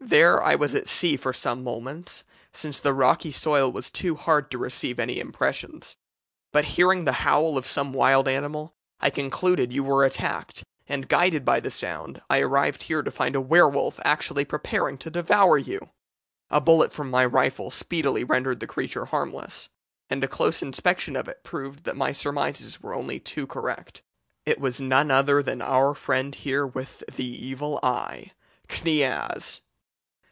[0.00, 4.48] There I was at sea for some moments, since the rocky soil was too hard
[4.52, 5.96] to receive any impressions.
[6.52, 11.44] But hearing the howl of some wild animal, I concluded you were attacked, and, guided
[11.44, 15.90] by the sound, I arrived here to find a werwolf actually preparing to devour you.
[16.48, 19.68] A bullet from my rifle speedily rendered the creature harmless,
[20.08, 24.00] and a close inspection of it proved that my surmises were only too correct.
[24.46, 28.30] It was none other than our friend here with the evil eye
[28.68, 29.60] Kniaz!'